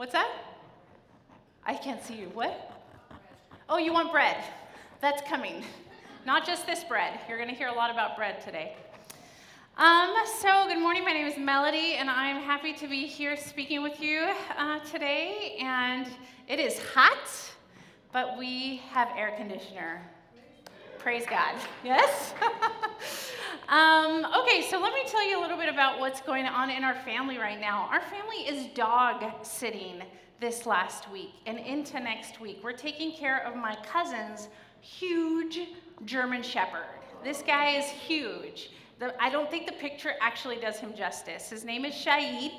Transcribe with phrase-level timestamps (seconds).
[0.00, 0.30] What's that?
[1.62, 2.30] I can't see you.
[2.32, 2.72] What?
[3.68, 4.42] Oh, you want bread.
[5.02, 5.62] That's coming.
[6.24, 7.20] Not just this bread.
[7.28, 8.76] You're going to hear a lot about bread today.
[9.76, 11.04] Um, so, good morning.
[11.04, 14.26] My name is Melody, and I'm happy to be here speaking with you
[14.56, 15.58] uh, today.
[15.60, 16.06] And
[16.48, 17.28] it is hot,
[18.10, 20.00] but we have air conditioner.
[20.98, 21.56] Praise God.
[21.84, 22.32] Yes?
[23.70, 26.82] um, okay, so let me tell you a little bit about what's going on in
[26.82, 27.88] our family right now.
[27.92, 30.02] Our family is dog sitting
[30.40, 32.58] this last week and into next week.
[32.64, 34.48] We're taking care of my cousin's
[34.80, 35.60] huge
[36.04, 36.88] German Shepherd.
[37.22, 38.70] This guy is huge.
[38.98, 41.48] The, I don't think the picture actually does him justice.
[41.50, 42.50] His name is Shahid,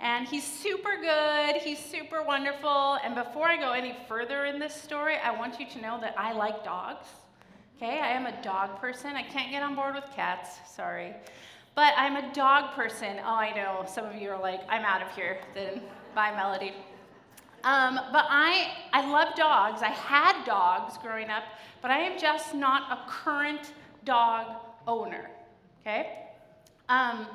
[0.00, 1.62] and he's super good.
[1.62, 2.98] He's super wonderful.
[3.04, 6.16] And before I go any further in this story, I want you to know that
[6.18, 7.06] I like dogs.
[7.82, 9.16] Okay, I am a dog person.
[9.16, 11.16] I can't get on board with cats, sorry.
[11.74, 13.16] But I'm a dog person.
[13.18, 13.84] Oh, I know.
[13.88, 15.38] Some of you are like, I'm out of here.
[15.52, 15.82] Then
[16.14, 16.74] bye, Melody.
[17.64, 19.82] Um, but I, I love dogs.
[19.82, 21.42] I had dogs growing up,
[21.80, 23.72] but I am just not a current
[24.04, 25.28] dog owner
[25.82, 26.28] okay?
[26.88, 27.26] Um,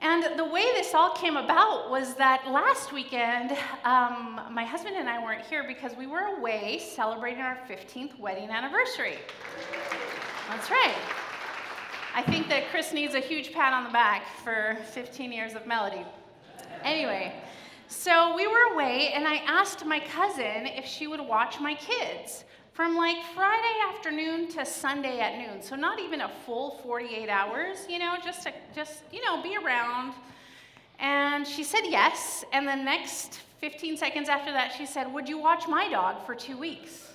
[0.00, 3.52] and the way this all came about was that last weekend,
[3.84, 8.48] um, my husband and I weren't here because we were away celebrating our 15th wedding
[8.48, 9.18] anniversary.
[10.48, 10.94] That's right.
[12.14, 15.66] I think that Chris needs a huge pat on the back for 15 years of
[15.66, 16.04] Melody.
[16.84, 17.32] Anyway,
[17.88, 22.44] so we were away, and I asked my cousin if she would watch my kids
[22.78, 25.60] from like Friday afternoon to Sunday at noon.
[25.60, 29.56] So not even a full 48 hours, you know, just to just, you know, be
[29.56, 30.14] around.
[31.00, 32.44] And she said yes.
[32.52, 36.36] And the next 15 seconds after that, she said, Would you watch my dog for
[36.36, 37.10] two weeks?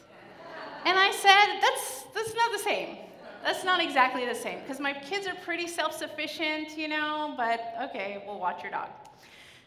[0.84, 2.98] And I said, That's, that's not the same.
[3.46, 7.74] That's not exactly the same because my kids are pretty self sufficient, you know, but
[7.84, 8.90] okay, we'll watch your dog.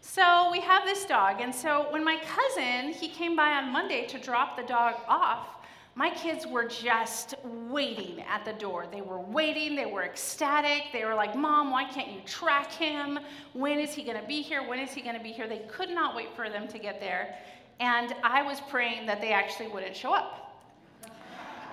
[0.03, 1.41] So we have this dog.
[1.41, 5.56] And so when my cousin, he came by on Monday to drop the dog off,
[5.97, 7.35] my kids were just
[7.71, 8.87] waiting at the door.
[8.93, 10.93] They were waiting, they were ecstatic.
[10.93, 13.19] They were like, Mom, why can't you track him?
[13.55, 14.63] When is he gonna be here?
[14.69, 15.49] When is he gonna be here?
[15.49, 17.35] They could not wait for them to get there.
[17.81, 20.63] And I was praying that they actually wouldn't show up.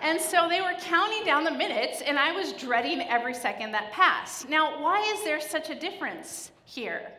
[0.01, 3.91] And so they were counting down the minutes, and I was dreading every second that
[3.91, 4.47] passed.
[4.47, 7.11] Now, why is there such a difference here?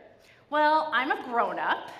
[0.49, 1.91] Well, I'm a grown up,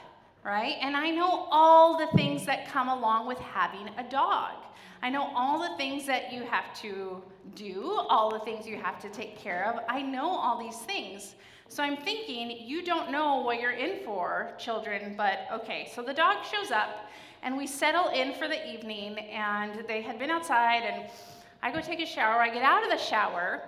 [0.44, 0.78] right?
[0.82, 4.65] And I know all the things that come along with having a dog.
[5.06, 7.22] I know all the things that you have to
[7.54, 9.84] do, all the things you have to take care of.
[9.88, 11.36] I know all these things.
[11.68, 15.92] So I'm thinking, you don't know what you're in for, children, but okay.
[15.94, 17.06] So the dog shows up,
[17.44, 21.08] and we settle in for the evening, and they had been outside, and
[21.62, 22.42] I go take a shower.
[22.42, 23.62] I get out of the shower,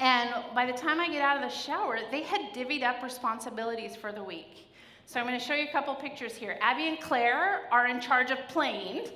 [0.00, 3.96] and by the time I get out of the shower, they had divvied up responsibilities
[3.96, 4.72] for the week.
[5.04, 6.56] So I'm going to show you a couple pictures here.
[6.62, 9.08] Abby and Claire are in charge of playing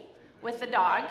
[0.43, 1.05] with the dog.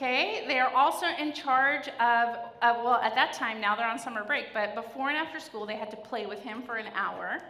[0.00, 3.98] Okay, they are also in charge of, of, well, at that time, now they're on
[3.98, 6.86] summer break, but before and after school, they had to play with him for an
[6.94, 7.40] hour.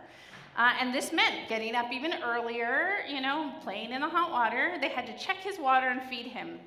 [0.56, 4.78] Uh, and this meant getting up even earlier, you know, playing in the hot water.
[4.80, 6.58] They had to check his water and feed him.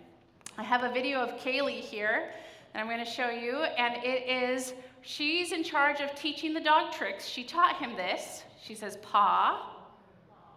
[0.55, 2.29] I have a video of Kaylee here
[2.73, 6.61] that I'm going to show you, and it is, she's in charge of teaching the
[6.61, 7.25] dog tricks.
[7.25, 8.43] She taught him this.
[8.63, 9.67] She says paw,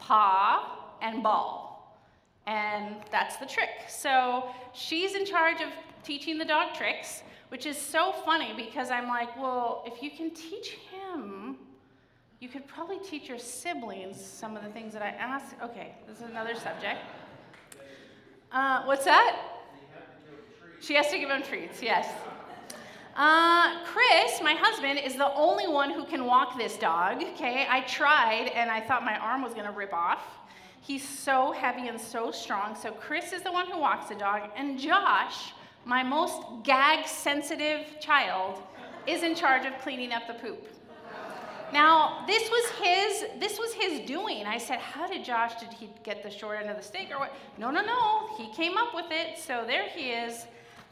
[0.00, 1.73] paw, and ball.
[2.46, 3.70] And that's the trick.
[3.88, 5.68] So she's in charge of
[6.02, 10.30] teaching the dog tricks, which is so funny because I'm like, well, if you can
[10.30, 11.56] teach him,
[12.40, 15.54] you could probably teach your siblings some of the things that I ask.
[15.62, 17.00] Okay, this is another subject.
[18.52, 19.36] Uh, what's that?
[20.80, 22.06] She has to give him treats, yes.
[23.16, 27.22] Uh, Chris, my husband, is the only one who can walk this dog.
[27.34, 30.20] Okay, I tried and I thought my arm was gonna rip off.
[30.86, 32.76] He's so heavy and so strong.
[32.76, 35.54] So Chris is the one who walks the dog, and Josh,
[35.86, 38.62] my most gag sensitive child,
[39.06, 40.68] is in charge of cleaning up the poop.
[41.72, 44.44] Now, this was his this was his doing.
[44.46, 47.18] I said, "How did Josh did he get the short end of the stick or
[47.18, 48.36] what?" No, no, no.
[48.36, 49.38] He came up with it.
[49.38, 50.46] So there he is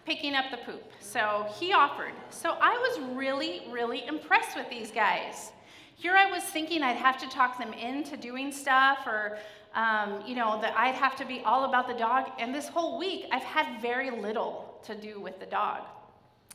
[0.06, 0.90] picking up the poop.
[1.00, 2.14] So he offered.
[2.30, 5.52] So I was really really impressed with these guys.
[5.94, 9.38] Here I was thinking I'd have to talk them into doing stuff or
[9.74, 12.30] um, you know, that I'd have to be all about the dog.
[12.38, 15.82] And this whole week, I've had very little to do with the dog.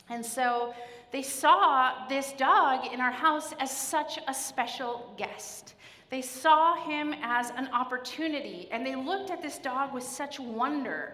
[0.09, 0.73] And so
[1.11, 5.73] they saw this dog in our house as such a special guest.
[6.09, 11.13] They saw him as an opportunity, and they looked at this dog with such wonder.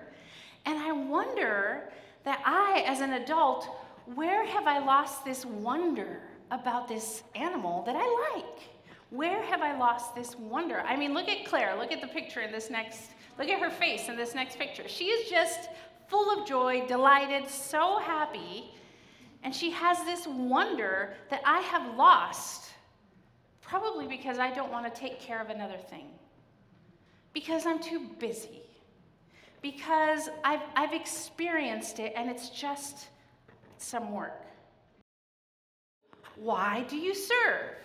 [0.65, 1.89] And I wonder
[2.23, 3.67] that I, as an adult,
[4.13, 6.21] where have I lost this wonder
[6.51, 8.69] about this animal that I like?
[9.13, 10.80] Where have I lost this wonder?
[10.80, 11.77] I mean, look at Claire.
[11.77, 14.88] Look at the picture in this next, look at her face in this next picture.
[14.88, 15.69] She is just
[16.07, 18.71] full of joy, delighted, so happy.
[19.44, 22.71] And she has this wonder that I have lost,
[23.62, 26.07] probably because I don't want to take care of another thing,
[27.33, 28.63] because I'm too busy,
[29.62, 33.09] because I've, I've experienced it and it's just
[33.77, 34.44] some work.
[36.36, 37.75] Why do you serve?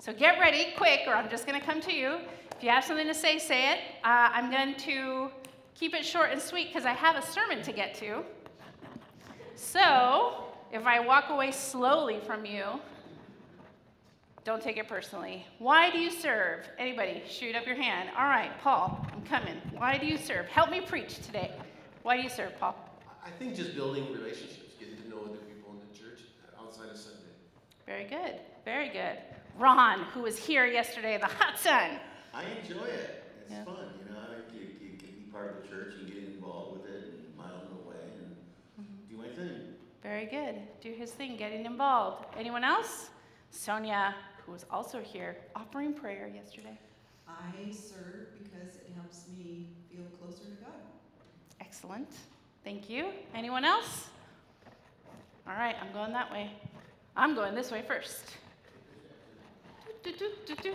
[0.00, 2.18] So get ready, quick, or I'm just going to come to you.
[2.56, 3.78] If you have something to say, say it.
[4.04, 5.28] Uh, I'm going to
[5.74, 8.22] keep it short and sweet because I have a sermon to get to.
[9.56, 12.64] So if I walk away slowly from you,
[14.44, 15.44] don't take it personally.
[15.58, 16.68] Why do you serve?
[16.78, 18.10] Anybody, shoot up your hand.
[18.16, 19.56] All right, Paul, I'm coming.
[19.76, 20.46] Why do you serve?
[20.46, 21.50] Help me preach today.
[22.04, 22.76] Why do you serve, Paul?
[23.26, 26.20] I think just building relationships, getting to know other people in the church
[26.58, 27.18] outside of Sunday.
[27.84, 28.36] Very good.
[28.64, 29.18] Very good.
[29.58, 31.98] Ron, who was here yesterday, the hot sun.
[32.32, 33.24] I enjoy it.
[33.42, 33.64] It's Yeah.
[33.64, 34.20] fun, you know.
[34.20, 37.04] I like you, you can be part of the church and get involved with it
[37.04, 38.36] and mile in the way and
[38.80, 39.10] Mm-hmm.
[39.10, 39.74] do my thing.
[40.02, 40.62] Very good.
[40.80, 42.26] Do his thing, getting involved.
[42.38, 43.10] Anyone else?
[43.50, 44.14] Sonia,
[44.46, 46.78] who was also here, offering prayer yesterday.
[47.26, 50.72] I serve because it helps me feel closer to God.
[51.60, 52.08] Excellent.
[52.64, 53.10] Thank you.
[53.34, 54.06] Anyone else?
[55.46, 56.50] All right, I'm going that way.
[57.16, 58.36] I'm going this way first.
[60.08, 60.74] Do, do, do, do, do.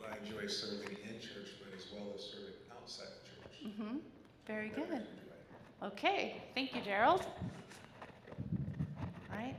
[0.00, 3.60] Well, I enjoy serving in church, but as well as serving outside of church.
[3.66, 3.96] Mm-hmm.
[4.46, 5.06] Very Whatever I good.
[5.80, 7.26] can Okay, thank you, Gerald.
[9.30, 9.54] All right.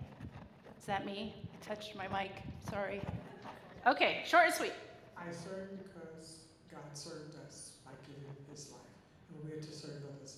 [0.79, 1.35] Is that me?
[1.53, 2.31] I touched my mic.
[2.67, 2.99] Sorry.
[3.85, 4.73] Okay, short and sweet.
[5.15, 6.39] I serve because
[6.71, 8.79] God served us by giving his life,
[9.29, 10.37] and we're to serve others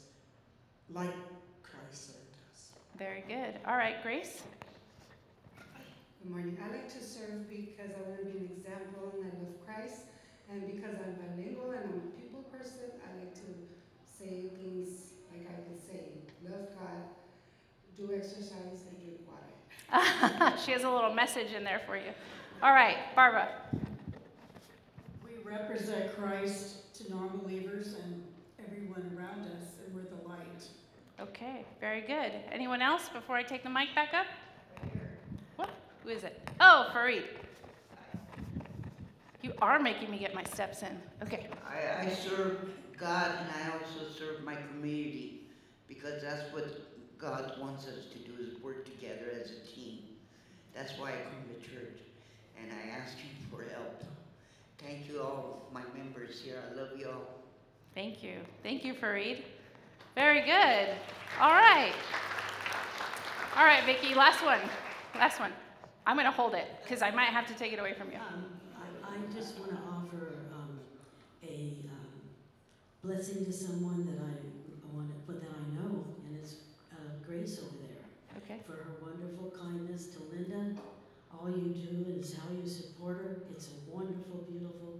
[0.89, 1.15] like
[1.63, 2.71] Christ served us.
[2.97, 3.61] Very good.
[3.65, 4.43] All right, Grace.
[6.21, 6.57] Good morning.
[6.61, 10.01] I like to serve because I want to be an example and I love Christ.
[10.51, 13.47] And because I'm bilingual and I'm a people person, I like to
[14.03, 17.07] say things like I can say, love God,
[17.95, 20.57] do exercise, and drink water.
[20.65, 22.11] she has a little message in there for you.
[22.61, 23.47] All right, Barbara.
[25.23, 28.23] We represent Christ to non-believers and
[28.65, 30.67] everyone around us, and we're the light.
[31.21, 32.33] Okay, very good.
[32.51, 34.25] Anyone else before I take the mic back up?
[36.03, 36.49] Who is it?
[36.59, 37.23] Oh, Farid.
[39.41, 40.97] You are making me get my steps in.
[41.23, 41.47] Okay.
[41.65, 45.41] I, I serve God and I also serve my community
[45.87, 46.67] because that's what
[47.17, 49.99] God wants us to do is work together as a team.
[50.75, 51.99] That's why I come to church
[52.61, 54.03] and I ask you for help.
[54.77, 56.61] Thank you all, my members here.
[56.71, 57.39] I love you all.
[57.93, 58.37] Thank you.
[58.63, 59.43] Thank you, Farid.
[60.15, 60.95] Very good.
[61.39, 61.93] All right.
[63.57, 64.59] All right, Vicki, last one.
[65.15, 65.51] Last one.
[66.09, 68.17] I'm going to hold it because I might have to take it away from you.
[68.17, 68.45] Um,
[68.75, 70.79] I, I just want to offer um,
[71.43, 72.09] a um,
[73.03, 76.55] blessing to someone that I, I want to, that I know, and it's
[76.91, 78.59] uh, Grace over there Okay.
[78.65, 80.81] for her wonderful kindness to Linda.
[81.31, 83.43] All you do is how you support her.
[83.51, 84.97] It's a wonderful, beautiful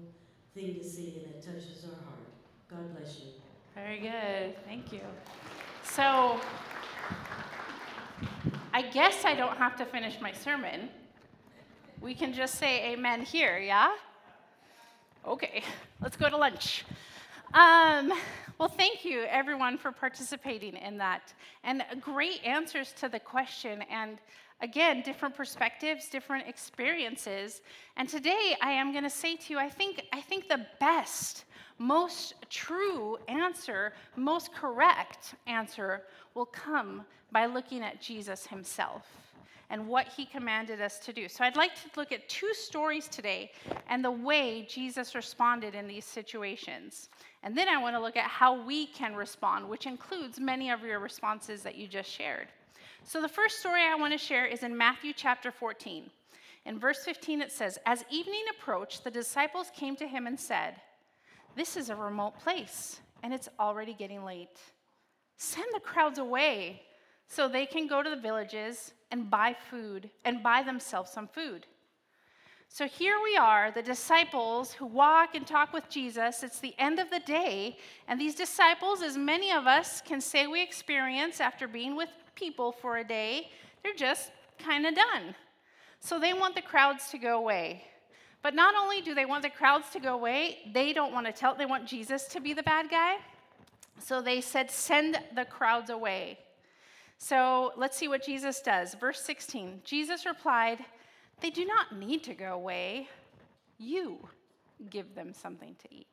[0.53, 2.29] thing to see, and it touches our heart.
[2.69, 3.31] God bless you.
[3.73, 4.63] Very good.
[4.67, 5.01] Thank you.
[5.83, 6.39] So,
[8.71, 10.89] I guess I don't have to finish my sermon.
[12.01, 13.95] We can just say amen here, yeah?
[15.27, 15.63] Okay,
[16.01, 16.85] let's go to lunch.
[17.55, 18.13] Um,
[18.59, 21.33] well, thank you, everyone, for participating in that.
[21.63, 23.83] And great answers to the question.
[23.89, 24.19] And
[24.61, 27.61] again, different perspectives, different experiences.
[27.97, 31.45] And today, I am going to say to you, I think, I think the best,
[31.79, 36.03] most true answer, most correct answer
[36.35, 39.05] will come by looking at Jesus himself
[39.69, 41.29] and what he commanded us to do.
[41.29, 43.51] So I'd like to look at two stories today
[43.87, 47.09] and the way Jesus responded in these situations.
[47.43, 50.83] And then I want to look at how we can respond, which includes many of
[50.83, 52.47] your responses that you just shared.
[53.03, 56.09] So the first story I want to share is in Matthew chapter 14.
[56.65, 60.75] In verse 15, it says, As evening approached, the disciples came to him and said,
[61.55, 64.59] This is a remote place, and it's already getting late.
[65.41, 66.81] Send the crowds away
[67.29, 71.65] so they can go to the villages and buy food and buy themselves some food.
[72.67, 76.43] So here we are, the disciples who walk and talk with Jesus.
[76.43, 77.77] It's the end of the day,
[78.09, 82.73] and these disciples, as many of us can say we experience after being with people
[82.73, 83.47] for a day,
[83.81, 85.35] they're just kind of done.
[86.01, 87.85] So they want the crowds to go away.
[88.43, 91.31] But not only do they want the crowds to go away, they don't want to
[91.31, 93.15] tell, they want Jesus to be the bad guy.
[93.99, 96.39] So they said, Send the crowds away.
[97.17, 98.95] So let's see what Jesus does.
[98.95, 100.79] Verse 16 Jesus replied,
[101.41, 103.09] They do not need to go away.
[103.77, 104.17] you
[104.89, 106.07] give them something to eat.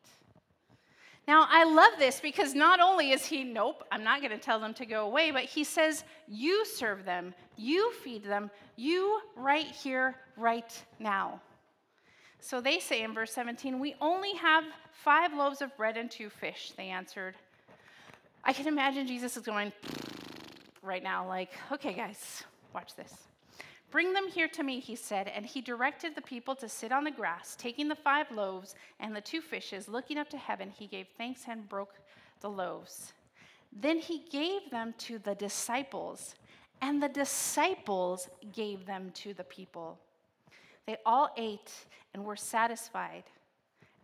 [1.29, 4.61] Now, I love this because not only is he, nope, I'm not going to tell
[4.61, 9.67] them to go away, but he says, you serve them, you feed them, you right
[9.67, 11.41] here, right now.
[12.39, 16.31] So they say in verse 17, We only have five loaves of bread and two
[16.31, 17.35] fish, they answered.
[18.49, 19.73] I can imagine Jesus is going
[20.81, 23.13] right now, like, okay, guys, watch this.
[23.91, 27.03] Bring them here to me, he said, and he directed the people to sit on
[27.03, 27.57] the grass.
[27.59, 31.43] Taking the five loaves and the two fishes, looking up to heaven, he gave thanks
[31.49, 31.95] and broke
[32.41, 33.15] the loaves.
[33.73, 36.37] Then he gave them to the disciples,
[36.81, 39.99] and the disciples gave them to the people.
[40.87, 41.73] They all ate
[42.15, 43.25] and were satisfied.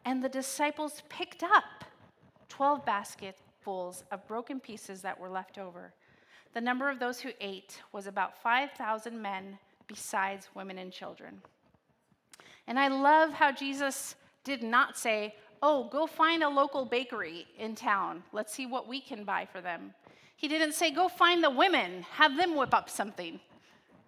[0.04, 1.84] And the disciples picked up
[2.48, 2.84] 12
[3.62, 5.92] basketfuls of broken pieces that were left over.
[6.54, 11.40] The number of those who ate was about 5,000 men, besides women and children.
[12.66, 17.76] And I love how Jesus did not say, Oh, go find a local bakery in
[17.76, 18.24] town.
[18.32, 19.94] Let's see what we can buy for them.
[20.36, 23.38] He didn't say, Go find the women, have them whip up something,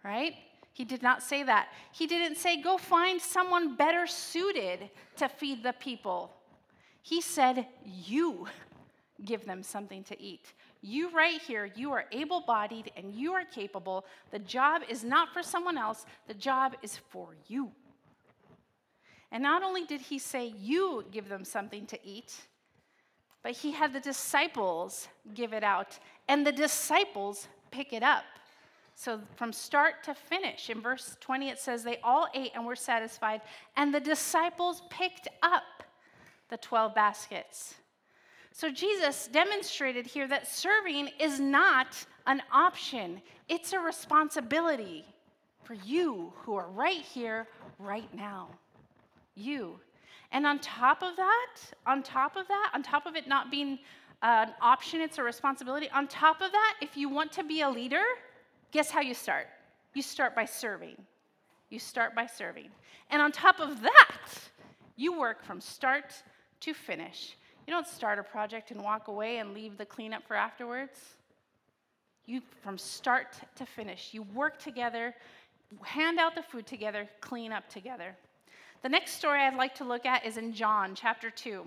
[0.04, 0.34] right?
[0.72, 1.68] He did not say that.
[1.92, 6.32] He didn't say, Go find someone better suited to feed the people.
[7.02, 8.48] He said, You
[9.24, 10.52] give them something to eat.
[10.82, 14.04] You, right here, you are able bodied and you are capable.
[14.30, 17.70] The job is not for someone else, the job is for you.
[19.32, 22.34] And not only did he say, You give them something to eat,
[23.42, 28.24] but he had the disciples give it out, and the disciples pick it up.
[28.94, 32.76] So, from start to finish, in verse 20, it says, They all ate and were
[32.76, 33.40] satisfied,
[33.76, 35.82] and the disciples picked up
[36.48, 37.74] the 12 baskets.
[38.56, 45.04] So, Jesus demonstrated here that serving is not an option, it's a responsibility
[45.64, 47.48] for you who are right here,
[47.80, 48.48] right now.
[49.34, 49.80] You.
[50.30, 53.80] And on top of that, on top of that, on top of it not being
[54.22, 55.90] uh, an option, it's a responsibility.
[55.90, 58.04] On top of that, if you want to be a leader,
[58.70, 59.48] guess how you start?
[59.94, 60.96] You start by serving.
[61.70, 62.68] You start by serving.
[63.10, 64.28] And on top of that,
[64.94, 66.22] you work from start
[66.60, 67.36] to finish.
[67.66, 70.98] You don't start a project and walk away and leave the cleanup for afterwards.
[72.26, 75.14] You, from start to finish, you work together,
[75.82, 78.16] hand out the food together, clean up together.
[78.82, 81.64] The next story I'd like to look at is in John chapter 2.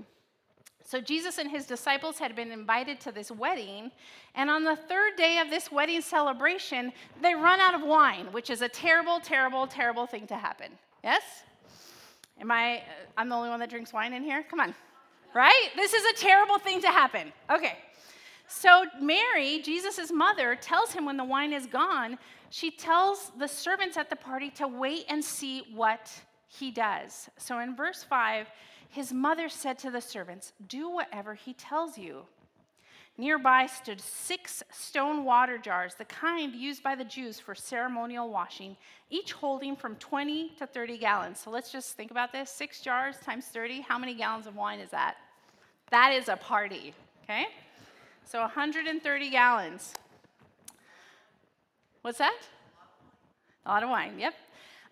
[0.83, 3.91] So, Jesus and his disciples had been invited to this wedding,
[4.35, 8.49] and on the third day of this wedding celebration, they run out of wine, which
[8.49, 10.71] is a terrible, terrible, terrible thing to happen.
[11.03, 11.23] Yes?
[12.39, 12.81] Am I, uh,
[13.17, 14.43] I'm the only one that drinks wine in here?
[14.49, 14.73] Come on.
[15.37, 15.69] Right?
[15.75, 17.31] This is a terrible thing to happen.
[17.47, 17.77] Okay.
[18.47, 22.17] So, Mary, Jesus' mother, tells him when the wine is gone,
[22.49, 26.11] she tells the servants at the party to wait and see what
[26.47, 27.29] he does.
[27.37, 28.47] So, in verse 5,
[28.89, 32.23] his mother said to the servants, Do whatever he tells you.
[33.19, 38.75] Nearby stood six stone water jars, the kind used by the Jews for ceremonial washing,
[39.11, 41.39] each holding from 20 to 30 gallons.
[41.39, 43.81] So let's just think about this six jars times 30.
[43.81, 45.17] How many gallons of wine is that?
[45.89, 47.45] That is a party, okay?
[48.25, 49.93] So 130 gallons.
[52.01, 52.37] What's that?
[53.65, 54.33] A lot of wine, yep.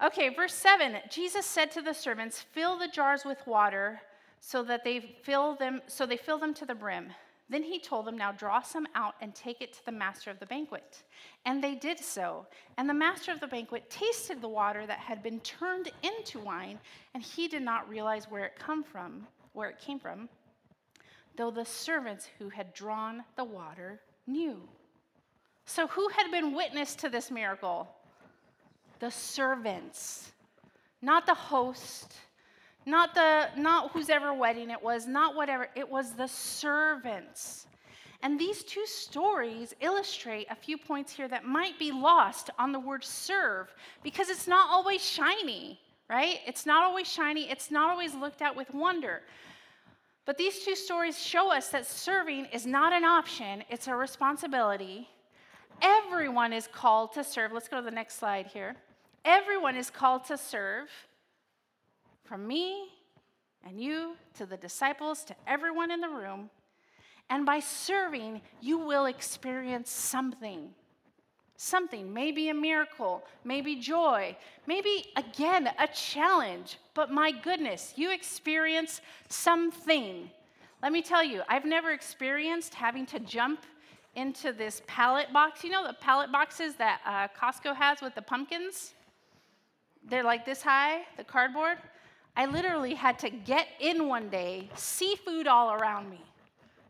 [0.03, 4.01] Okay, verse 7 Jesus said to the servants, Fill the jars with water
[4.39, 7.11] so that they fill them so they fill them to the brim.
[7.49, 10.39] Then he told them, Now draw some out and take it to the master of
[10.39, 11.03] the banquet.
[11.45, 12.47] And they did so.
[12.77, 16.79] And the master of the banquet tasted the water that had been turned into wine,
[17.13, 20.27] and he did not realize where it come from, where it came from,
[21.37, 24.61] though the servants who had drawn the water knew.
[25.65, 27.87] So who had been witness to this miracle?
[28.99, 30.31] The servants,
[31.01, 32.15] not the host
[32.85, 37.67] not the not whose ever wedding it was, not whatever, it was the servants.
[38.21, 42.79] And these two stories illustrate a few points here that might be lost on the
[42.79, 43.73] word serve
[44.03, 46.39] because it's not always shiny, right?
[46.47, 49.21] It's not always shiny, it's not always looked at with wonder.
[50.25, 55.07] But these two stories show us that serving is not an option, it's a responsibility.
[55.81, 57.51] Everyone is called to serve.
[57.51, 58.75] Let's go to the next slide here.
[59.23, 60.89] Everyone is called to serve.
[62.23, 62.89] From me
[63.65, 66.49] and you to the disciples to everyone in the room.
[67.29, 70.69] And by serving, you will experience something.
[71.57, 74.35] Something, maybe a miracle, maybe joy,
[74.67, 76.77] maybe again a challenge.
[76.95, 80.31] But my goodness, you experience something.
[80.81, 83.59] Let me tell you, I've never experienced having to jump
[84.15, 85.63] into this pallet box.
[85.63, 88.93] You know the pallet boxes that uh, Costco has with the pumpkins?
[90.07, 91.77] They're like this high, the cardboard.
[92.37, 96.21] I literally had to get in one day, seafood all around me,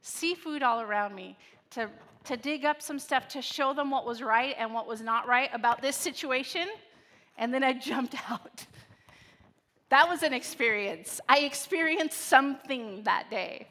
[0.02, 1.36] seafood all around me,
[1.72, 1.90] to,
[2.26, 5.28] to dig up some stuff to show them what was right and what was not
[5.28, 6.68] right about this situation.
[7.38, 8.66] And then I jumped out.
[9.90, 11.22] That was an experience.
[11.30, 13.68] I experienced something that day.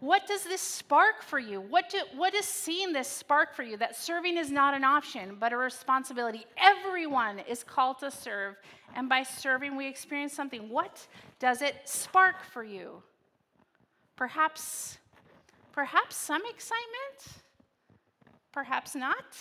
[0.00, 1.60] What does this spark for you?
[1.60, 3.76] What, do, what is seeing this spark for you?
[3.76, 6.46] That serving is not an option, but a responsibility.
[6.56, 8.54] Everyone is called to serve,
[8.94, 10.68] and by serving, we experience something.
[10.68, 11.04] What
[11.40, 13.02] does it spark for you?
[14.14, 14.98] Perhaps,
[15.72, 17.42] perhaps some excitement,
[18.52, 19.36] perhaps not.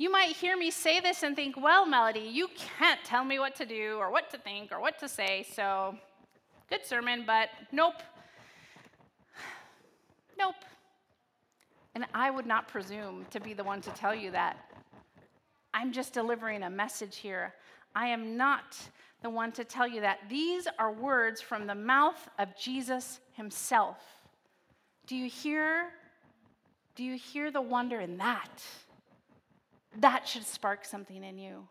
[0.00, 3.54] You might hear me say this and think, well, Melody, you can't tell me what
[3.56, 5.94] to do or what to think or what to say, so
[6.70, 8.02] good sermon, but nope,
[10.40, 10.64] Nope.
[11.94, 14.56] And I would not presume to be the one to tell you that.
[15.74, 17.52] I'm just delivering a message here.
[17.94, 18.78] I am not
[19.22, 20.20] the one to tell you that.
[20.30, 23.98] These are words from the mouth of Jesus himself.
[25.06, 25.88] Do you hear?
[26.94, 28.62] Do you hear the wonder in that?
[29.98, 31.66] That should spark something in you.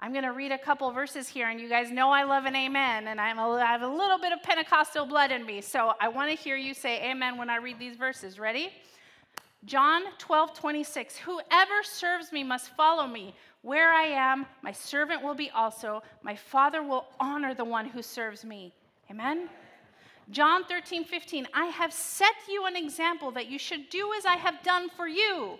[0.00, 2.54] I'm going to read a couple verses here, and you guys know I love an
[2.54, 5.60] amen, and I'm a, I have a little bit of Pentecostal blood in me.
[5.60, 8.38] So I want to hear you say amen when I read these verses.
[8.38, 8.70] Ready?
[9.64, 11.16] John 12, 26.
[11.18, 13.34] Whoever serves me must follow me.
[13.62, 16.02] Where I am, my servant will be also.
[16.22, 18.74] My Father will honor the one who serves me.
[19.10, 19.48] Amen?
[20.30, 21.46] John 13, 15.
[21.54, 25.08] I have set you an example that you should do as I have done for
[25.08, 25.58] you.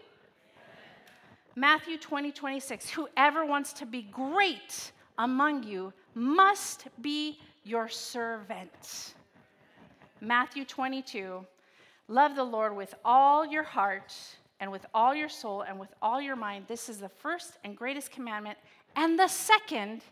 [1.56, 2.90] Matthew 20, 26.
[2.90, 9.14] Whoever wants to be great among you must be your servant.
[10.20, 11.46] Matthew 22.
[12.08, 14.14] Love the Lord with all your heart
[14.61, 16.66] and with all your soul and with all your mind.
[16.66, 18.58] This is the first and greatest commandment.
[18.96, 20.02] And the second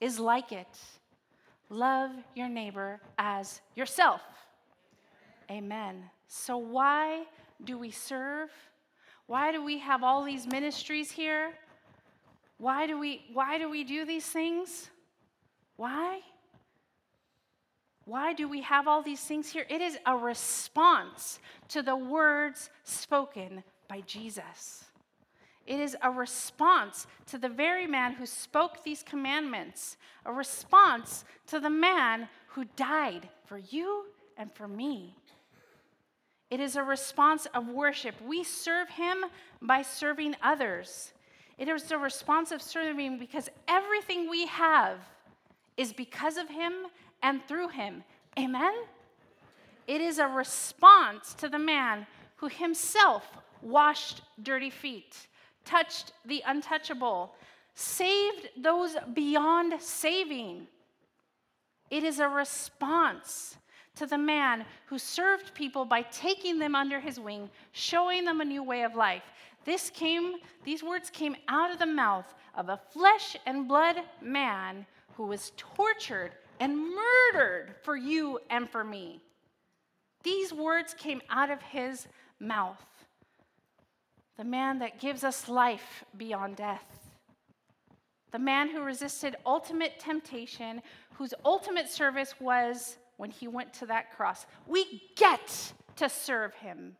[0.00, 0.78] is like it
[1.70, 4.20] love your neighbor as yourself.
[5.50, 6.04] Amen.
[6.28, 7.24] So, why
[7.64, 8.50] do we serve?
[9.26, 11.52] Why do we have all these ministries here?
[12.58, 14.90] Why do we, why do, we do these things?
[15.76, 16.20] Why?
[18.04, 19.64] Why do we have all these things here?
[19.68, 24.84] It is a response to the words spoken by Jesus.
[25.66, 31.58] It is a response to the very man who spoke these commandments, a response to
[31.58, 34.04] the man who died for you
[34.36, 35.16] and for me.
[36.50, 38.14] It is a response of worship.
[38.26, 39.24] We serve Him
[39.60, 41.12] by serving others.
[41.58, 44.98] It is a response of serving because everything we have
[45.76, 46.72] is because of Him
[47.22, 48.04] and through Him.
[48.38, 48.74] Amen?
[49.86, 53.24] It is a response to the man who himself
[53.62, 55.28] washed dirty feet,
[55.64, 57.34] touched the untouchable,
[57.74, 60.66] saved those beyond saving.
[61.90, 63.56] It is a response
[63.96, 68.44] to the man who served people by taking them under his wing, showing them a
[68.44, 69.22] new way of life.
[69.64, 74.86] This came, these words came out of the mouth of a flesh and blood man
[75.16, 79.20] who was tortured and murdered for you and for me.
[80.22, 82.06] These words came out of his
[82.40, 82.84] mouth.
[84.36, 87.12] The man that gives us life beyond death.
[88.32, 94.14] The man who resisted ultimate temptation, whose ultimate service was when he went to that
[94.16, 94.46] cross.
[94.66, 96.96] We get to serve him.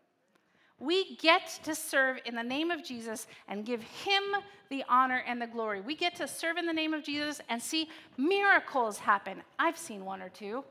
[0.79, 4.23] We get to serve in the name of Jesus and give him
[4.71, 5.81] the honor and the glory.
[5.81, 9.43] We get to serve in the name of Jesus and see miracles happen.
[9.59, 10.65] I've seen one or two.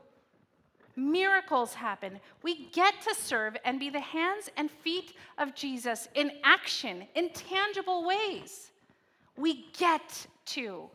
[0.96, 2.20] Miracles happen.
[2.42, 7.30] We get to serve and be the hands and feet of Jesus in action, in
[7.30, 8.70] tangible ways.
[9.36, 10.88] We get to.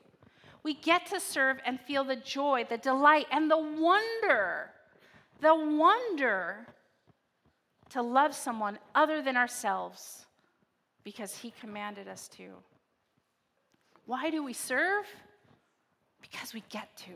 [0.63, 4.71] We get to serve and feel the joy, the delight, and the wonder,
[5.41, 6.67] the wonder
[7.91, 10.25] to love someone other than ourselves
[11.03, 12.49] because He commanded us to.
[14.05, 15.05] Why do we serve?
[16.21, 17.11] Because we get to.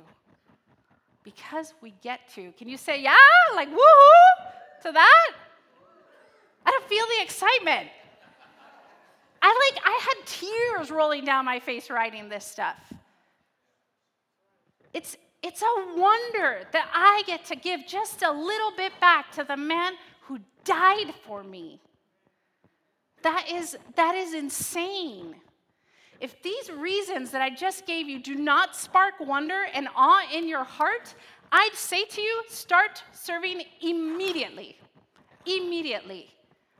[1.23, 2.51] Because we get to.
[2.53, 3.15] Can you say, yeah,
[3.55, 5.31] like woohoo to that?
[6.65, 7.89] I don't feel the excitement.
[9.41, 12.93] I like, I had tears rolling down my face writing this stuff.
[14.93, 19.43] It's, it's a wonder that I get to give just a little bit back to
[19.43, 21.79] the man who died for me.
[23.23, 25.35] That is, that is insane.
[26.19, 30.47] If these reasons that I just gave you do not spark wonder and awe in
[30.47, 31.13] your heart,
[31.51, 34.77] I'd say to you start serving immediately.
[35.45, 36.29] Immediately.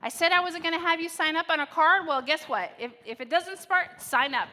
[0.01, 2.07] I said I wasn't going to have you sign up on a card.
[2.07, 2.71] Well, guess what?
[2.79, 4.49] If, if it doesn't spark, sign up.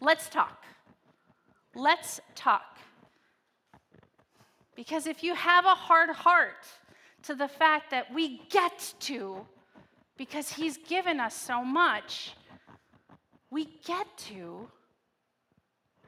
[0.00, 0.64] Let's talk.
[1.74, 2.75] Let's talk.
[4.76, 6.66] Because if you have a hard heart
[7.22, 9.44] to the fact that we get to,
[10.16, 12.34] because He's given us so much,
[13.50, 14.68] we get to,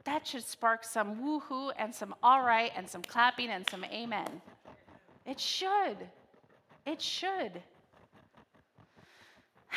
[0.05, 4.41] that should spark some woohoo and some all right and some clapping and some amen.
[5.25, 5.97] It should.
[6.85, 7.61] It should.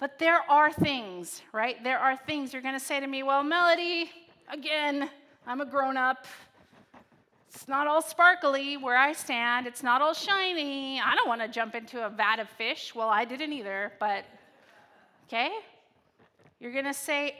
[0.00, 1.82] But there are things, right?
[1.82, 4.10] There are things you're going to say to me, well, Melody,
[4.52, 5.08] again,
[5.46, 6.26] I'm a grown up.
[7.54, 9.68] It's not all sparkly where I stand.
[9.68, 11.00] It's not all shiny.
[11.00, 12.92] I don't want to jump into a vat of fish.
[12.94, 14.24] Well, I didn't either, but
[15.28, 15.50] okay?
[16.58, 17.36] You're going to say,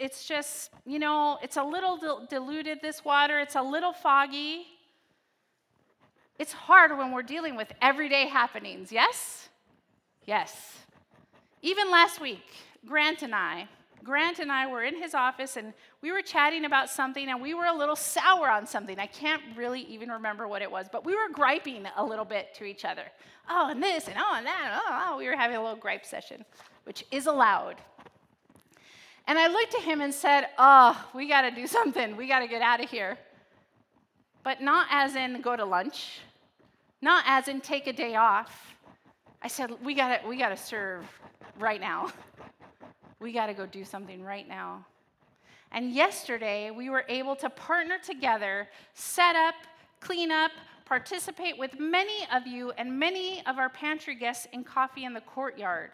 [0.00, 3.38] it's just, you know, it's a little diluted, this water.
[3.38, 4.66] It's a little foggy.
[6.38, 9.48] It's hard when we're dealing with everyday happenings, yes?
[10.26, 10.78] Yes.
[11.62, 12.44] Even last week,
[12.84, 13.68] Grant and I,
[14.04, 17.54] Grant and I were in his office and we were chatting about something and we
[17.54, 18.98] were a little sour on something.
[18.98, 22.54] I can't really even remember what it was, but we were griping a little bit
[22.56, 23.04] to each other.
[23.48, 24.82] Oh, and this and oh, and that.
[24.84, 25.18] Oh, oh.
[25.18, 26.44] we were having a little gripe session,
[26.84, 27.76] which is allowed.
[29.26, 32.16] And I looked at him and said, Oh, we got to do something.
[32.16, 33.16] We got to get out of here.
[34.42, 36.20] But not as in go to lunch,
[37.00, 38.74] not as in take a day off.
[39.42, 41.06] I said, We got to we got to serve
[41.58, 42.12] right now.
[43.20, 44.84] We got to go do something right now.
[45.72, 49.54] And yesterday, we were able to partner together, set up,
[50.00, 50.52] clean up,
[50.84, 55.20] participate with many of you and many of our pantry guests in coffee in the
[55.22, 55.90] courtyard.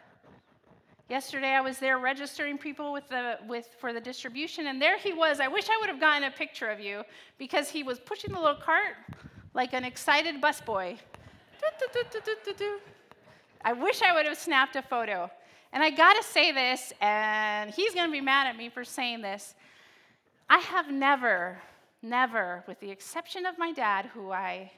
[1.08, 5.12] Yesterday, I was there registering people with the, with, for the distribution, and there he
[5.12, 5.40] was.
[5.40, 7.02] I wish I would have gotten a picture of you
[7.38, 8.94] because he was pushing the little cart
[9.54, 10.98] like an excited busboy.
[13.62, 15.30] I wish I would have snapped a photo.
[15.72, 19.54] And I gotta say this, and he's gonna be mad at me for saying this.
[20.48, 21.58] I have never,
[22.02, 24.72] never, with the exception of my dad, who I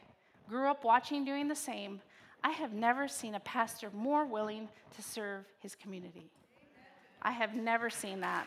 [0.49, 2.03] grew up watching doing the same,
[2.45, 6.31] I have never seen a pastor more willing to serve his community.
[7.23, 8.47] I have never seen that.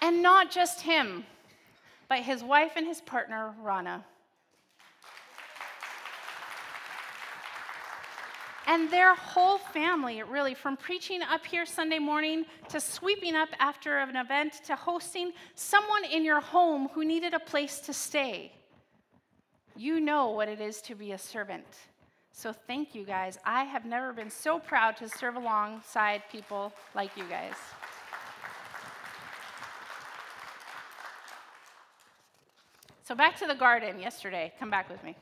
[0.00, 1.24] And not just him,
[2.08, 4.04] but his wife and his partner, Rana.
[8.70, 13.98] And their whole family, really, from preaching up here Sunday morning to sweeping up after
[13.98, 18.52] an event to hosting someone in your home who needed a place to stay.
[19.76, 21.66] You know what it is to be a servant.
[22.30, 23.40] So thank you guys.
[23.44, 27.54] I have never been so proud to serve alongside people like you guys.
[33.02, 34.52] So back to the garden yesterday.
[34.60, 35.16] Come back with me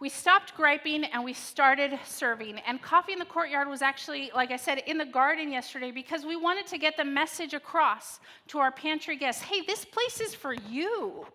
[0.00, 2.58] we stopped griping and we started serving.
[2.66, 6.26] And Coffee in the Courtyard was actually, like I said, in the garden yesterday because
[6.26, 10.34] we wanted to get the message across to our pantry guests hey, this place is
[10.34, 11.26] for you.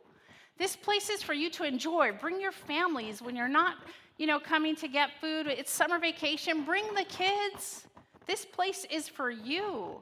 [0.57, 2.11] This place is for you to enjoy.
[2.11, 3.77] Bring your families when you're not,
[4.17, 5.47] you know, coming to get food.
[5.47, 6.63] It's summer vacation.
[6.63, 7.87] Bring the kids.
[8.27, 10.01] This place is for you.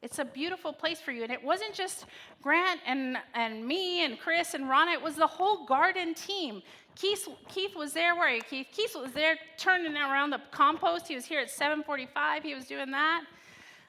[0.00, 1.24] It's a beautiful place for you.
[1.24, 2.06] And it wasn't just
[2.40, 6.62] Grant and, and me and Chris and Rana, it was the whole garden team.
[6.98, 8.16] Keith, Keith was there.
[8.16, 8.66] Where are you, Keith?
[8.72, 11.06] Keith was there turning around the compost.
[11.06, 12.42] He was here at 7:45.
[12.42, 13.24] He was doing that.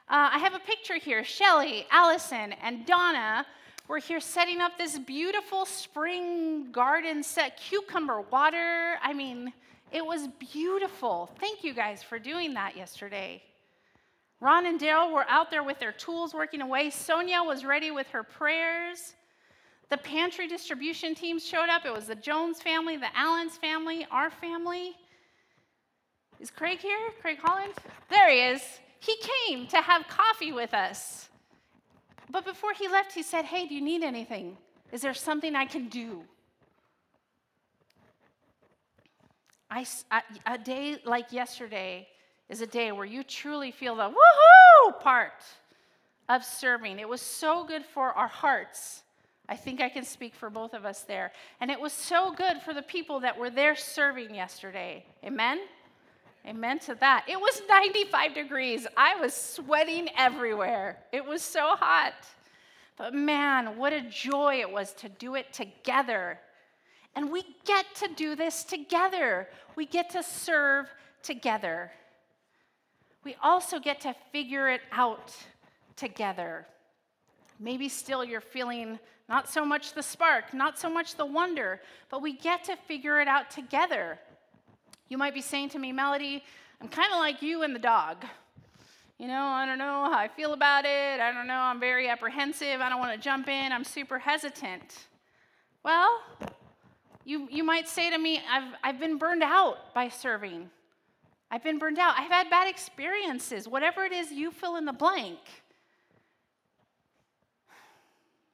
[0.07, 1.23] Uh, I have a picture here.
[1.23, 3.47] Shelly, Allison, and Donna
[3.87, 8.99] were here setting up this beautiful spring garden set, cucumber water.
[9.01, 9.53] I mean,
[9.91, 11.31] it was beautiful.
[11.39, 13.41] Thank you guys for doing that yesterday.
[14.39, 16.91] Ron and Dale were out there with their tools working away.
[16.91, 19.15] Sonia was ready with her prayers.
[19.89, 21.85] The pantry distribution teams showed up.
[21.85, 24.95] It was the Jones family, the Allens family, our family.
[26.39, 26.97] Is Craig here?
[27.21, 27.73] Craig Holland?
[28.09, 28.61] There he is.
[28.99, 29.15] He
[29.47, 31.29] came to have coffee with us.
[32.29, 34.57] But before he left, he said, Hey, do you need anything?
[34.91, 36.21] Is there something I can do?
[39.71, 39.85] I,
[40.45, 42.07] a day like yesterday
[42.47, 45.43] is a day where you truly feel the woohoo part
[46.27, 46.99] of serving.
[46.99, 49.03] It was so good for our hearts
[49.49, 51.31] I think I can speak for both of us there.
[51.59, 55.03] And it was so good for the people that were there serving yesterday.
[55.25, 55.59] Amen?
[56.45, 57.25] Amen to that.
[57.27, 58.85] It was 95 degrees.
[58.95, 60.99] I was sweating everywhere.
[61.11, 62.13] It was so hot.
[62.95, 66.39] But man, what a joy it was to do it together.
[67.15, 69.47] And we get to do this together.
[69.75, 70.85] We get to serve
[71.23, 71.91] together.
[73.23, 75.35] We also get to figure it out
[75.95, 76.67] together.
[77.59, 78.99] Maybe still you're feeling
[79.29, 83.21] not so much the spark, not so much the wonder, but we get to figure
[83.21, 84.19] it out together.
[85.07, 86.43] You might be saying to me, Melody,
[86.81, 88.25] I'm kind of like you and the dog.
[89.19, 91.19] You know, I don't know how I feel about it.
[91.19, 91.59] I don't know.
[91.59, 92.81] I'm very apprehensive.
[92.81, 93.71] I don't want to jump in.
[93.71, 94.97] I'm super hesitant.
[95.83, 96.21] Well,
[97.23, 100.69] you, you might say to me, I've, I've been burned out by serving.
[101.51, 102.15] I've been burned out.
[102.17, 103.67] I've had bad experiences.
[103.67, 105.39] Whatever it is, you fill in the blank.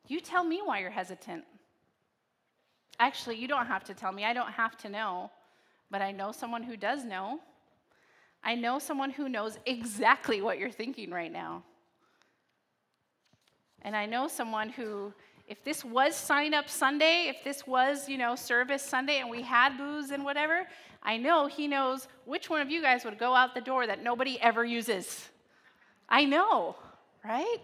[0.07, 1.43] You tell me why you're hesitant.
[2.99, 4.23] Actually, you don't have to tell me.
[4.23, 5.31] I don't have to know.
[5.91, 7.39] But I know someone who does know.
[8.43, 11.63] I know someone who knows exactly what you're thinking right now.
[13.81, 15.13] And I know someone who,
[15.47, 19.41] if this was sign up Sunday, if this was, you know, service Sunday and we
[19.41, 20.67] had booze and whatever,
[21.03, 24.01] I know he knows which one of you guys would go out the door that
[24.01, 25.29] nobody ever uses.
[26.09, 26.75] I know,
[27.23, 27.59] right?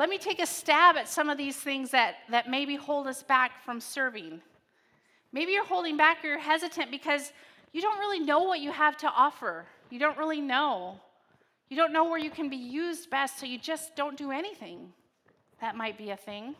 [0.00, 3.22] Let me take a stab at some of these things that, that maybe hold us
[3.22, 4.40] back from serving.
[5.30, 7.34] Maybe you're holding back or you're hesitant because
[7.72, 9.66] you don't really know what you have to offer.
[9.90, 10.98] You don't really know.
[11.68, 14.90] You don't know where you can be used best, so you just don't do anything.
[15.60, 16.54] That might be a thing.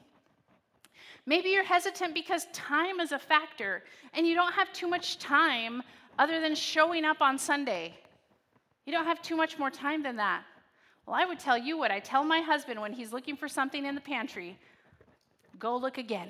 [1.25, 5.83] Maybe you're hesitant because time is a factor and you don't have too much time
[6.19, 7.95] other than showing up on Sunday.
[8.85, 10.43] You don't have too much more time than that.
[11.11, 13.85] Well, I would tell you what I tell my husband when he's looking for something
[13.85, 14.57] in the pantry
[15.59, 16.29] go look again.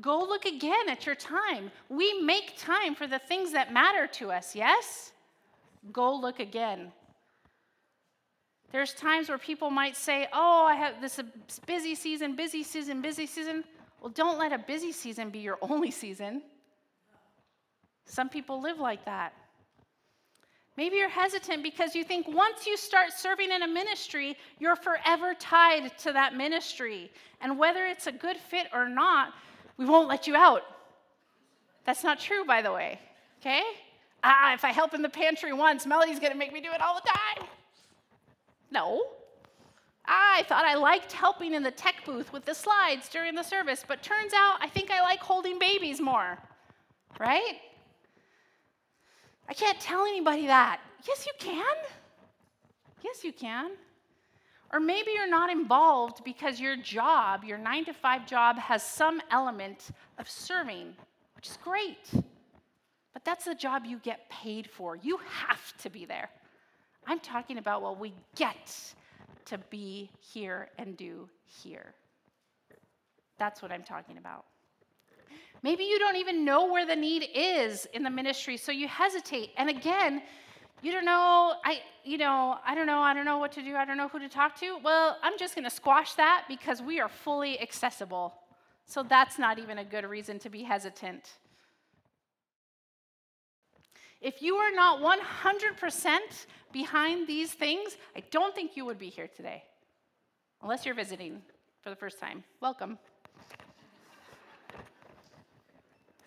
[0.00, 1.70] Go look again at your time.
[1.90, 5.12] We make time for the things that matter to us, yes?
[5.92, 6.90] Go look again.
[8.72, 11.24] There's times where people might say, Oh, I have this uh,
[11.66, 13.64] busy season, busy season, busy season.
[14.00, 16.40] Well, don't let a busy season be your only season.
[18.06, 19.34] Some people live like that.
[20.80, 25.34] Maybe you're hesitant because you think once you start serving in a ministry, you're forever
[25.38, 27.10] tied to that ministry.
[27.42, 29.34] And whether it's a good fit or not,
[29.76, 30.62] we won't let you out.
[31.84, 32.98] That's not true, by the way.
[33.42, 33.60] Okay?
[34.24, 36.94] Ah, if I help in the pantry once, Melody's to make me do it all
[36.94, 37.46] the time.
[38.70, 39.02] No.
[40.08, 43.42] Ah, I thought I liked helping in the tech booth with the slides during the
[43.42, 46.38] service, but turns out I think I like holding babies more.
[47.18, 47.58] Right?
[49.50, 50.80] I can't tell anybody that.
[51.06, 51.74] Yes, you can.
[53.02, 53.72] Yes, you can.
[54.72, 59.20] Or maybe you're not involved because your job, your nine to five job, has some
[59.32, 60.94] element of serving,
[61.34, 62.08] which is great.
[63.12, 64.94] But that's the job you get paid for.
[64.94, 66.30] You have to be there.
[67.08, 68.72] I'm talking about what we get
[69.46, 71.94] to be here and do here.
[73.36, 74.44] That's what I'm talking about.
[75.62, 79.50] Maybe you don't even know where the need is in the ministry, so you hesitate.
[79.56, 80.22] And again,
[80.82, 83.76] you don't know, I, you know, I don't know, I don't know what to do,
[83.76, 84.78] I don't know who to talk to.
[84.82, 88.34] Well, I'm just going to squash that because we are fully accessible.
[88.86, 91.28] So that's not even a good reason to be hesitant.
[94.20, 96.18] If you are not 100%
[96.72, 99.64] behind these things, I don't think you would be here today.
[100.62, 101.40] Unless you're visiting
[101.82, 102.44] for the first time.
[102.60, 102.98] Welcome.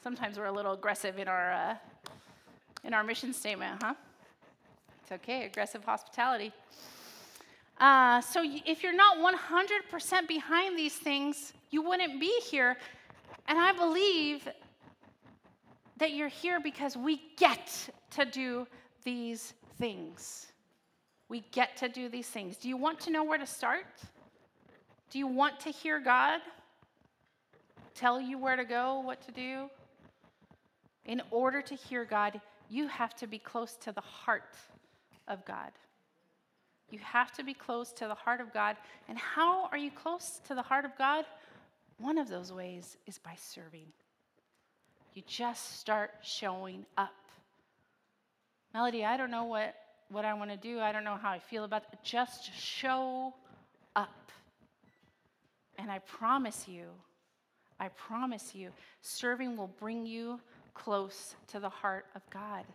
[0.03, 1.75] Sometimes we're a little aggressive in our, uh,
[2.83, 3.93] in our mission statement, huh?
[5.01, 6.51] It's okay, aggressive hospitality.
[7.77, 12.75] Uh, so if you're not 100% behind these things, you wouldn't be here.
[13.47, 14.45] And I believe
[15.99, 18.67] that you're here because we get to do
[19.05, 20.47] these things.
[21.29, 22.57] We get to do these things.
[22.57, 23.85] Do you want to know where to start?
[25.09, 26.41] Do you want to hear God
[27.95, 29.69] tell you where to go, what to do?
[31.05, 32.39] In order to hear God,
[32.69, 34.55] you have to be close to the heart
[35.27, 35.71] of God.
[36.89, 38.77] You have to be close to the heart of God.
[39.09, 41.25] And how are you close to the heart of God?
[41.97, 43.87] One of those ways is by serving.
[45.13, 47.13] You just start showing up.
[48.73, 49.75] Melody, I don't know what,
[50.09, 50.79] what I want to do.
[50.79, 51.99] I don't know how I feel about it.
[52.03, 53.33] Just show
[53.95, 54.31] up.
[55.77, 56.85] And I promise you,
[57.79, 60.39] I promise you, serving will bring you
[60.73, 62.65] close to the heart of God.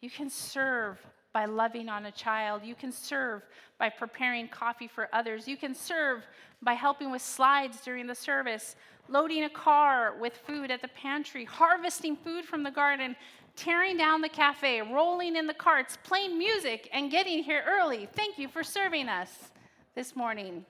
[0.00, 0.98] You can serve
[1.32, 2.62] by loving on a child.
[2.64, 3.42] You can serve
[3.78, 5.48] by preparing coffee for others.
[5.48, 6.22] You can serve
[6.60, 8.76] by helping with slides during the service,
[9.08, 13.16] loading a car with food at the pantry, harvesting food from the garden,
[13.56, 18.08] tearing down the cafe, rolling in the carts, playing music, and getting here early.
[18.14, 19.50] Thank you for serving us
[19.94, 20.64] this morning.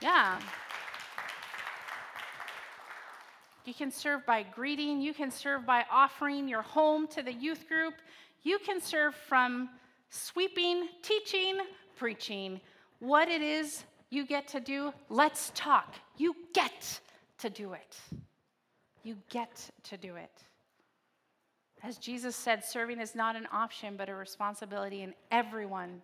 [0.00, 0.40] Yeah.
[3.70, 5.00] You can serve by greeting.
[5.00, 7.94] You can serve by offering your home to the youth group.
[8.42, 9.68] You can serve from
[10.08, 11.58] sweeping, teaching,
[11.94, 12.60] preaching.
[12.98, 15.94] What it is you get to do, let's talk.
[16.16, 16.98] You get
[17.38, 17.96] to do it.
[19.04, 20.42] You get to do it.
[21.84, 26.02] As Jesus said, serving is not an option, but a responsibility, and everyone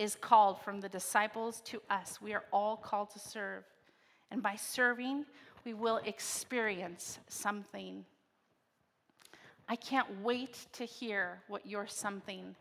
[0.00, 2.20] is called from the disciples to us.
[2.20, 3.62] We are all called to serve.
[4.32, 5.24] And by serving,
[5.68, 8.02] we will experience something.
[9.68, 12.56] I can't wait to hear what your something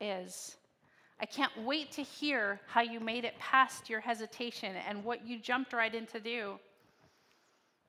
[0.00, 0.56] is.
[1.20, 5.40] I can't wait to hear how you made it past your hesitation and what you
[5.40, 6.60] jumped right in to do.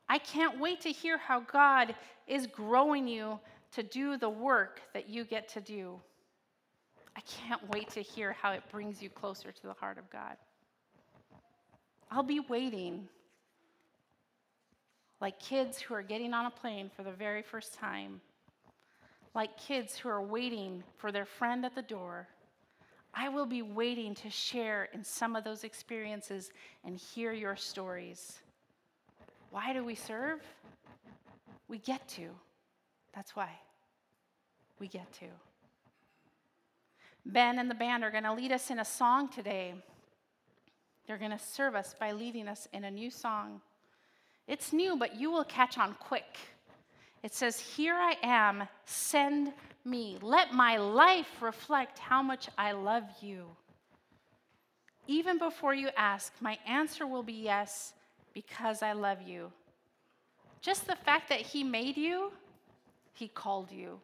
[0.10, 1.94] I can't wait to hear how God
[2.26, 3.40] is growing you
[3.74, 6.00] to do the work that you get to do.
[7.16, 10.38] I can't wait to hear how it brings you closer to the heart of God.
[12.10, 13.10] I'll be waiting
[15.26, 18.22] like kids who are getting on a plane for the very first time,
[19.34, 22.28] like kids who are waiting for their friend at the door.
[23.12, 26.52] I will be waiting to share in some of those experiences
[26.84, 28.38] and hear your stories.
[29.50, 30.42] Why do we serve?
[31.68, 32.30] We get to.
[33.16, 33.50] That's why.
[34.78, 35.26] We get to.
[37.26, 39.74] Ben and the band are going to lead us in a song today.
[41.08, 43.62] They're going to serve us by leading us in a new song.
[44.48, 46.38] It's new, but you will catch on quick.
[47.24, 49.54] It says, Here I am, send
[49.84, 50.18] me.
[50.22, 53.46] Let my life reflect how much I love you.
[55.08, 57.94] Even before you ask, my answer will be yes,
[58.34, 59.52] because I love you.
[60.62, 62.32] Just the fact that He made you,
[63.14, 64.00] He called you.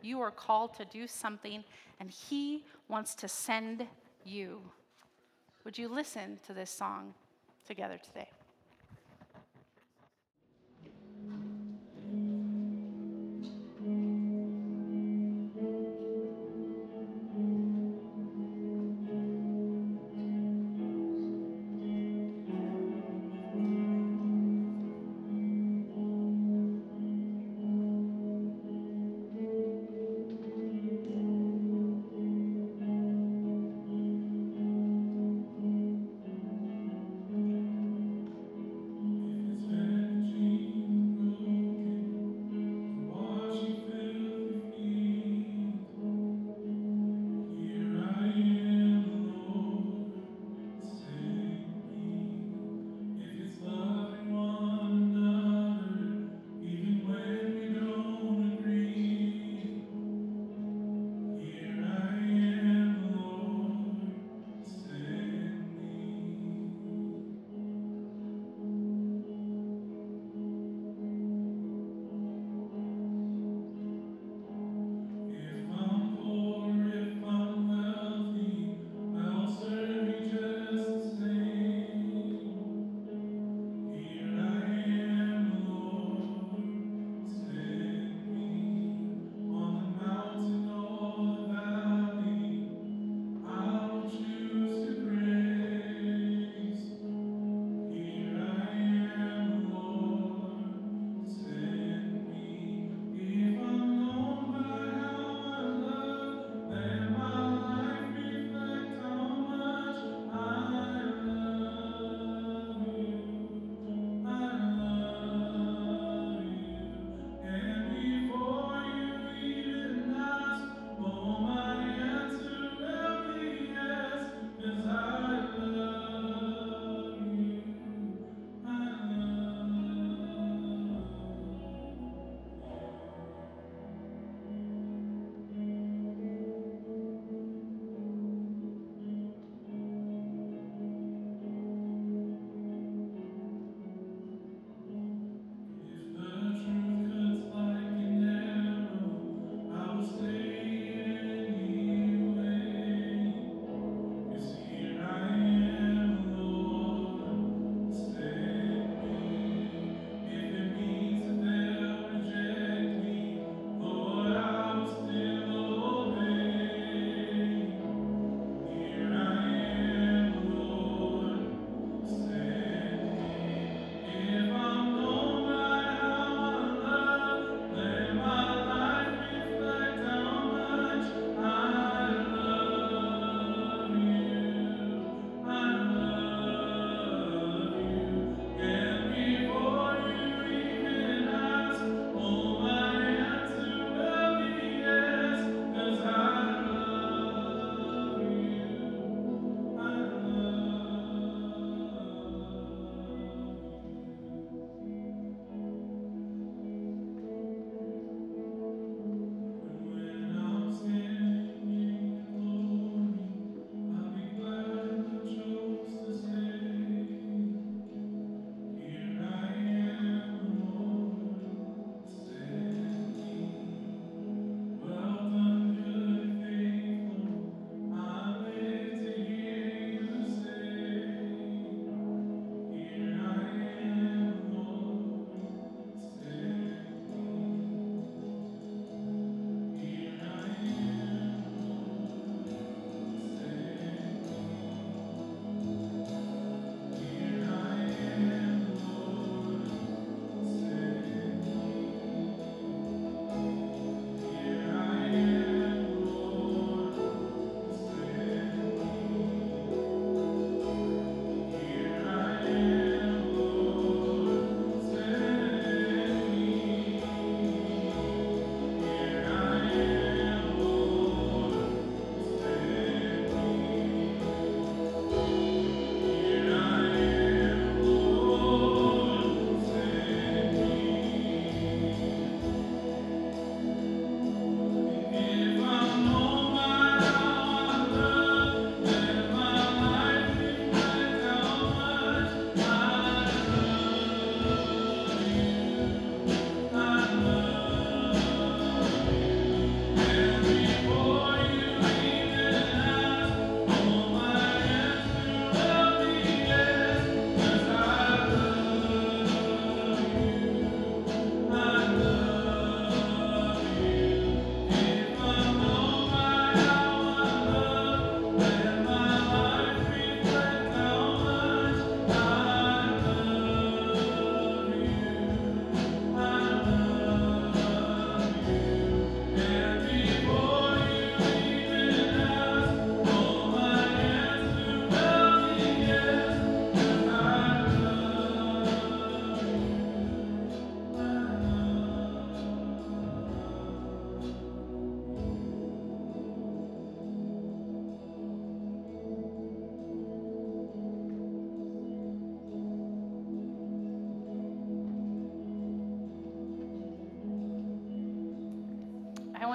[0.00, 1.64] You are called to do something,
[2.00, 3.86] and He wants to send
[4.24, 4.60] you.
[5.64, 7.14] Would you listen to this song
[7.66, 8.28] together today?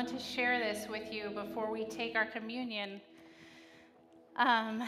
[0.08, 3.01] Want to share this with you before we take our communion.
[4.38, 4.82] Um,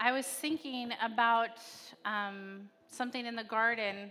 [0.00, 1.60] I was thinking about
[2.04, 4.10] um, something in the garden,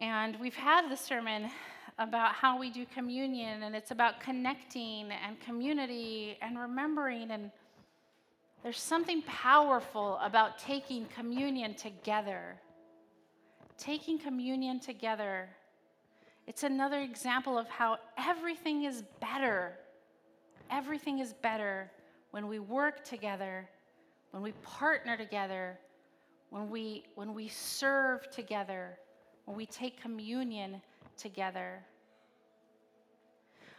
[0.00, 1.50] and we've had the sermon
[1.98, 7.30] about how we do communion, and it's about connecting and community and remembering.
[7.30, 7.50] And
[8.62, 12.56] there's something powerful about taking communion together.
[13.78, 15.48] Taking communion together.
[16.46, 19.78] It's another example of how everything is better.
[20.70, 21.90] Everything is better
[22.32, 23.68] when we work together,
[24.30, 25.78] when we partner together,
[26.50, 28.98] when we, when we serve together,
[29.46, 30.82] when we take communion
[31.16, 31.80] together.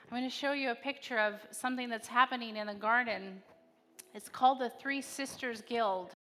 [0.04, 3.42] I'm going to show you a picture of something that's happening in the garden.
[4.14, 6.15] It's called the Three Sisters Guild.